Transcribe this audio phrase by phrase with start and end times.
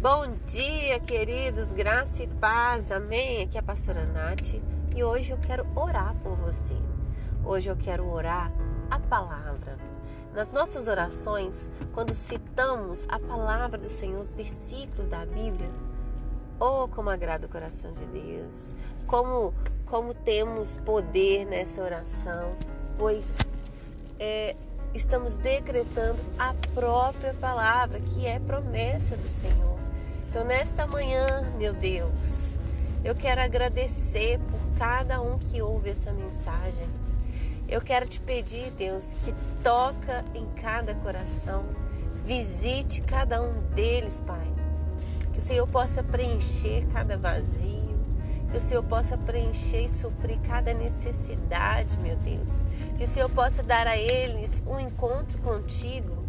[0.00, 3.42] Bom dia, queridos, graça e paz, amém?
[3.42, 4.54] Aqui é a pastora Nath
[4.94, 6.76] e hoje eu quero orar por você.
[7.44, 8.52] Hoje eu quero orar
[8.88, 9.76] a palavra.
[10.32, 15.68] Nas nossas orações, quando citamos a palavra do Senhor, os versículos da Bíblia,
[16.60, 19.52] oh, como agrada o coração de Deus, como,
[19.84, 22.54] como temos poder nessa oração,
[22.96, 23.36] pois
[24.20, 24.54] é,
[24.94, 29.78] estamos decretando a própria palavra, que é promessa do Senhor.
[30.30, 32.58] Então, nesta manhã, meu Deus,
[33.04, 36.86] eu quero agradecer por cada um que ouve essa mensagem.
[37.68, 41.64] Eu quero te pedir, Deus, que toca em cada coração,
[42.24, 44.46] visite cada um deles, Pai.
[45.32, 47.87] Que o Senhor possa preencher cada vazio,
[48.50, 52.60] que o Senhor possa preencher e suprir cada necessidade, meu Deus.
[52.96, 56.28] Que o Senhor possa dar a eles um encontro contigo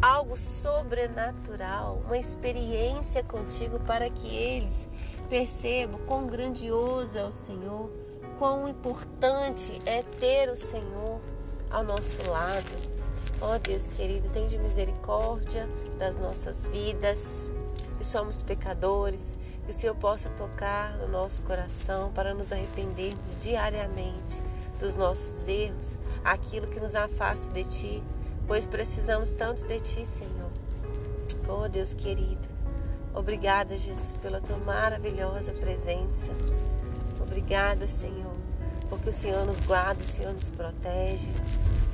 [0.00, 4.88] algo sobrenatural, uma experiência contigo para que eles
[5.28, 7.90] percebam quão grandioso é o Senhor,
[8.38, 11.20] quão importante é ter o Senhor
[11.70, 12.96] ao nosso lado.
[13.40, 17.50] Ó oh, Deus querido, tem de misericórdia das nossas vidas,
[18.06, 24.42] somos pecadores, que o Senhor possa tocar no nosso coração para nos arrependermos diariamente
[24.78, 28.02] dos nossos erros, aquilo que nos afasta de Ti
[28.46, 30.50] pois precisamos tanto de Ti, Senhor.
[31.48, 32.48] Oh Deus querido,
[33.14, 36.32] obrigada, Jesus, pela Tua maravilhosa presença.
[37.20, 38.34] Obrigada, Senhor,
[38.88, 41.30] porque o Senhor nos guarda, o Senhor nos protege.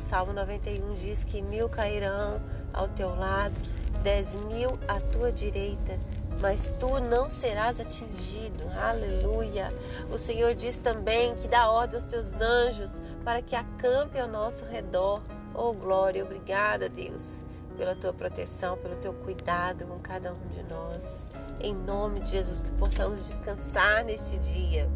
[0.00, 2.40] Salmo 91 diz que mil cairão
[2.72, 3.54] ao teu lado,
[4.02, 5.98] dez mil à tua direita,
[6.40, 8.64] mas tu não serás atingido.
[8.80, 9.72] Aleluia.
[10.10, 14.64] O Senhor diz também que dá ordem aos teus anjos para que acampem ao nosso
[14.64, 15.22] redor.
[15.54, 17.40] Oh, glória, obrigada, Deus,
[17.76, 21.28] pela tua proteção, pelo teu cuidado com cada um de nós.
[21.60, 24.88] Em nome de Jesus, que possamos descansar neste dia,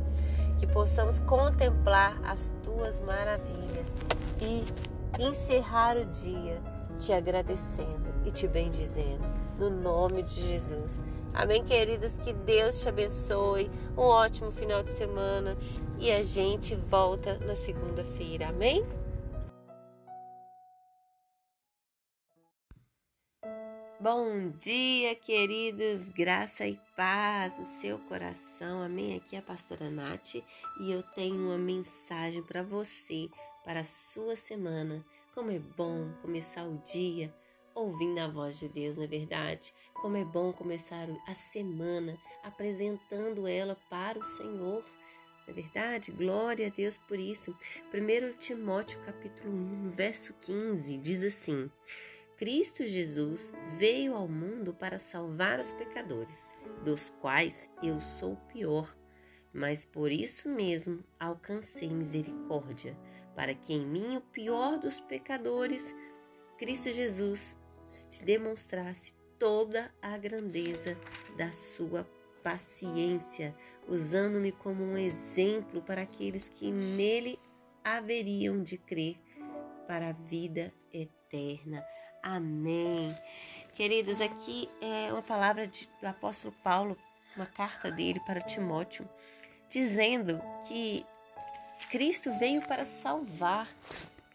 [0.59, 3.99] que possamos contemplar as tuas maravilhas
[4.41, 4.65] e
[5.23, 6.59] encerrar o dia
[6.99, 9.25] te agradecendo e te bendizendo.
[9.59, 11.01] No nome de Jesus.
[11.33, 12.19] Amém, queridas?
[12.19, 13.71] Que Deus te abençoe.
[13.97, 15.57] Um ótimo final de semana
[15.99, 18.49] e a gente volta na segunda-feira.
[18.49, 18.85] Amém?
[24.05, 29.17] Bom dia, queridos, graça e paz no seu coração, amém?
[29.17, 33.31] Aqui é a pastora Nath e eu tenho uma mensagem para você,
[33.65, 35.03] para a sua semana.
[35.35, 37.35] Como é bom começar o dia
[37.75, 39.75] ouvindo a voz de Deus, não é verdade?
[39.93, 44.85] Como é bom começar a semana apresentando ela para o Senhor.
[44.85, 46.13] Não é verdade?
[46.13, 47.51] Glória a Deus por isso.
[47.93, 51.69] 1 Timóteo capítulo 1, verso 15 diz assim:
[52.37, 58.97] Cristo Jesus veio ao mundo para salvar os pecadores, dos quais eu sou o pior,
[59.53, 62.97] mas por isso mesmo alcancei misericórdia,
[63.35, 65.95] para que em mim, o pior dos pecadores,
[66.59, 67.57] Cristo Jesus
[68.09, 70.99] te demonstrasse toda a grandeza
[71.37, 72.09] da sua
[72.43, 73.55] paciência,
[73.89, 77.39] usando-me como um exemplo para aqueles que nele
[77.83, 79.19] haveriam de crer
[79.87, 81.85] para a vida eterna.
[82.23, 83.15] Amém.
[83.75, 86.97] Queridos, aqui é uma palavra de, do apóstolo Paulo,
[87.37, 89.09] uma carta dele para Timóteo,
[89.69, 91.05] dizendo que
[91.95, 93.69] Cristo veio para salvar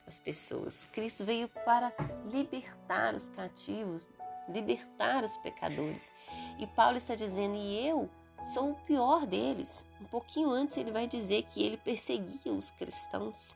[0.08, 0.88] as pessoas.
[0.94, 1.92] Cristo veio para
[2.32, 4.08] libertar os cativos,
[4.48, 6.10] libertar os pecadores.
[6.58, 8.10] E Paulo está dizendo: "E eu
[8.54, 9.84] sou o pior deles".
[10.00, 13.54] Um pouquinho antes ele vai dizer que ele perseguia os cristãos.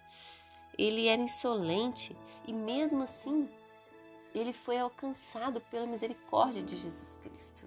[0.77, 2.13] Ele era insolente
[2.45, 3.49] e mesmo assim
[4.35, 7.65] ele foi alcançado pela misericórdia de Jesus Cristo.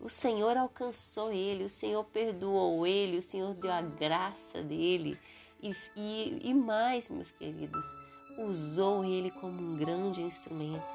[0.00, 5.18] O Senhor alcançou ele, o Senhor perdoou ele, o Senhor deu a graça dele
[5.62, 7.84] e, e, e mais, meus queridos,
[8.38, 10.86] usou ele como um grande instrumento.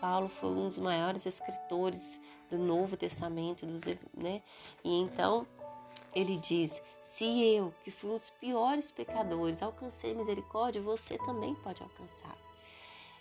[0.00, 2.20] Paulo foi um dos maiores escritores
[2.50, 3.82] do Novo Testamento, dos,
[4.14, 4.42] né?
[4.82, 5.46] E então
[6.14, 7.24] ele diz: Se
[7.54, 12.36] eu, que fui um dos piores pecadores, alcancei misericórdia, você também pode alcançar.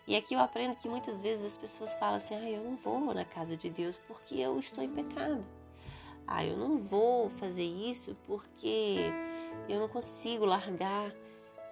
[0.07, 3.13] E aqui eu aprendo que muitas vezes as pessoas falam assim: ah, eu não vou
[3.13, 5.45] na casa de Deus porque eu estou em pecado.
[6.31, 8.97] Ah, eu não vou fazer isso porque
[9.67, 11.11] eu não consigo largar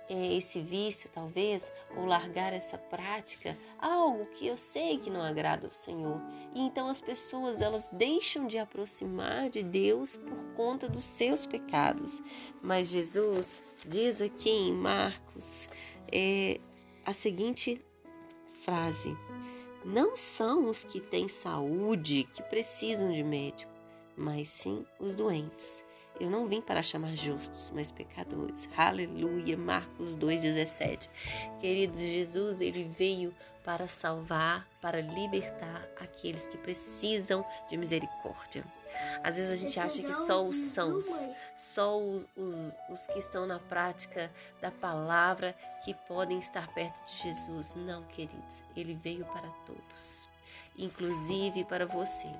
[0.09, 5.68] é, esse vício, talvez, ou largar essa prática, algo que eu sei que não agrada
[5.68, 6.19] ao Senhor.
[6.56, 12.24] E então as pessoas elas deixam de aproximar de Deus por conta dos seus pecados.
[12.59, 15.69] Mas Jesus diz aqui em Marcos
[16.12, 16.59] é,
[17.06, 17.80] a seguinte
[18.63, 19.15] frase:
[19.86, 23.76] não são os que têm saúde que precisam de médico,
[24.18, 25.86] mas sim os doentes.
[26.19, 28.68] Eu não vim para chamar justos, mas pecadores.
[28.75, 29.56] Aleluia.
[29.56, 31.10] Marcos 2,17.
[31.62, 33.34] Queridos, Jesus, ele veio
[33.64, 38.64] para salvar, para libertar aqueles que precisam de misericórdia.
[39.24, 41.06] Às vezes a gente acha que só os sãos,
[41.56, 45.54] só os, os, os, que estão na prática da palavra
[45.84, 47.75] que podem estar perto de Jesus.
[47.75, 50.28] Não, queridos, ele veio para todos,
[50.78, 52.31] inclusive para você.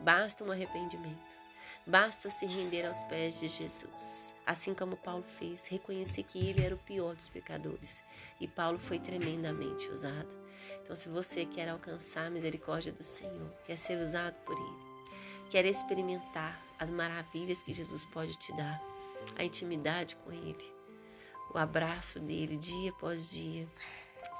[0.00, 1.36] Basta um arrependimento.
[1.86, 6.74] Basta se render aos pés de Jesus, assim como Paulo fez, reconhecer que ele era
[6.74, 8.02] o pior dos pecadores.
[8.40, 10.28] E Paulo foi tremendamente usado.
[10.82, 15.10] Então, se você quer alcançar a misericórdia do Senhor, quer ser usado por Ele,
[15.48, 18.80] quer experimentar as maravilhas que Jesus pode te dar,
[19.36, 20.72] a intimidade com Ele,
[21.54, 23.68] o abraço dele dia após dia,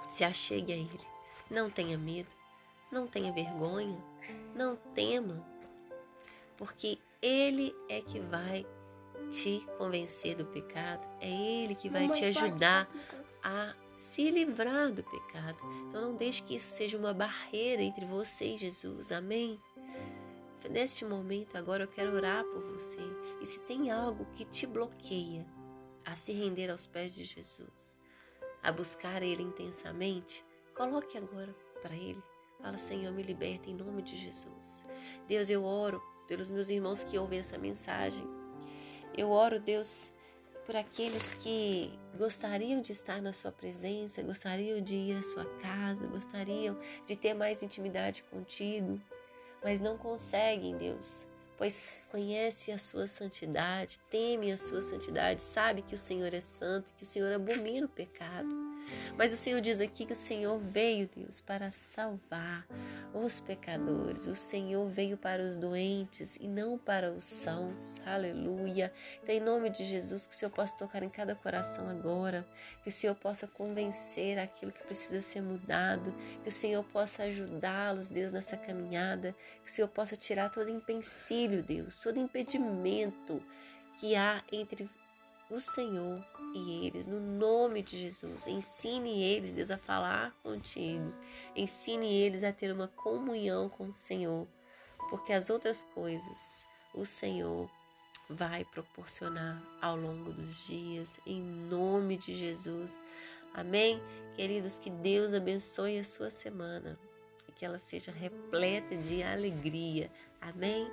[0.09, 1.07] se achegue a Ele.
[1.49, 2.31] Não tenha medo,
[2.91, 3.99] não tenha vergonha,
[4.55, 5.45] não tema,
[6.57, 8.67] porque ele é que vai
[9.31, 12.89] te convencer do pecado, é Ele que vai te ajudar
[13.43, 15.59] a se livrar do pecado.
[15.89, 19.11] Então não deixe que isso seja uma barreira entre você e Jesus.
[19.11, 19.61] Amém?
[20.71, 23.01] Neste momento agora eu quero orar por você.
[23.41, 25.47] E se tem algo que te bloqueia
[26.05, 27.99] a se render aos pés de Jesus,
[28.63, 30.45] a buscar Ele intensamente,
[30.75, 32.23] coloque agora para Ele.
[32.61, 34.85] Fala, Senhor, me liberta em nome de Jesus.
[35.29, 38.25] Deus, eu oro pelos meus irmãos que ouvem essa mensagem.
[39.17, 40.13] Eu oro, Deus,
[40.65, 46.07] por aqueles que gostariam de estar na Sua presença, gostariam de ir à Sua casa,
[46.07, 46.77] gostariam
[47.07, 49.01] de ter mais intimidade contigo,
[49.63, 51.27] mas não conseguem, Deus,
[51.57, 56.93] pois conhece a Sua santidade, teme a Sua santidade, sabe que o Senhor é santo,
[56.95, 58.49] que o Senhor abomina o pecado.
[59.17, 62.67] Mas o Senhor diz aqui que o Senhor veio, Deus, para salvar
[63.15, 64.27] os pecadores.
[64.27, 68.01] O Senhor veio para os doentes e não para os sãos.
[68.05, 68.93] Aleluia.
[69.23, 72.47] Então, em nome de Jesus, que o Senhor possa tocar em cada coração agora,
[72.83, 78.09] que o Senhor possa convencer aquilo que precisa ser mudado, que o Senhor possa ajudá-los,
[78.09, 79.35] Deus, nessa caminhada,
[79.65, 83.43] que o Senhor possa tirar todo empecilho, Deus, todo impedimento
[83.99, 84.91] que há entre
[85.51, 88.47] o Senhor e eles, no nome de Jesus.
[88.47, 91.13] Ensine eles, Deus, a falar contigo.
[91.55, 94.47] Ensine eles a ter uma comunhão com o Senhor,
[95.11, 97.71] porque as outras coisas o Senhor
[98.29, 102.99] vai proporcionar ao longo dos dias, em nome de Jesus.
[103.55, 104.01] Amém?
[104.35, 106.99] Queridos, que Deus abençoe a sua semana
[107.49, 110.11] e que ela seja repleta de alegria.
[110.41, 110.91] Amém?